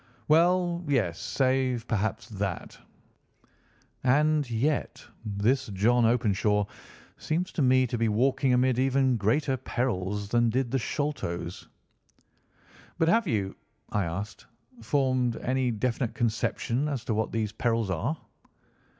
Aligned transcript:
"Well, 0.27 0.83
yes. 0.87 1.19
Save, 1.19 1.87
perhaps, 1.87 2.27
that. 2.29 2.75
And 4.03 4.49
yet 4.49 5.05
this 5.23 5.67
John 5.67 6.07
Openshaw 6.07 6.65
seems 7.19 7.51
to 7.51 7.61
me 7.61 7.85
to 7.85 7.99
be 7.99 8.09
walking 8.09 8.51
amid 8.51 8.79
even 8.79 9.15
greater 9.15 9.55
perils 9.57 10.27
than 10.29 10.49
did 10.49 10.71
the 10.71 10.79
Sholtos." 10.79 11.67
"But 12.97 13.09
have 13.09 13.27
you," 13.27 13.55
I 13.91 14.05
asked, 14.05 14.47
"formed 14.81 15.35
any 15.35 15.69
definite 15.69 16.15
conception 16.15 16.87
as 16.89 17.05
to 17.05 17.13
what 17.13 17.31
these 17.31 17.51
perils 17.51 17.91
are?" 17.91 18.17